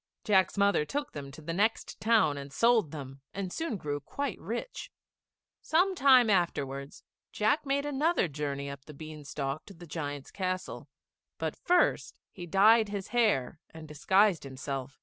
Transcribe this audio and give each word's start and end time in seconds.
Jack's 0.23 0.57
mother 0.57 0.83
took 0.83 1.11
them 1.11 1.29
to 1.29 1.43
the 1.43 1.53
next 1.53 1.99
town 2.01 2.35
and 2.35 2.51
sold 2.51 2.89
them, 2.89 3.21
and 3.35 3.53
soon 3.53 3.77
grew 3.77 3.99
quite 3.99 4.39
rich. 4.39 4.91
Some 5.61 5.93
time 5.93 6.27
afterwards 6.27 7.03
Jack 7.31 7.67
made 7.67 7.85
another 7.85 8.27
journey 8.27 8.67
up 8.67 8.85
the 8.85 8.95
bean 8.95 9.23
stalk 9.23 9.63
to 9.67 9.75
the 9.75 9.85
giant's 9.85 10.31
castle; 10.31 10.89
but 11.37 11.55
first 11.55 12.19
he 12.31 12.47
dyed 12.47 12.89
his 12.89 13.09
hair 13.09 13.59
and 13.69 13.87
disguised 13.87 14.43
himself. 14.43 14.97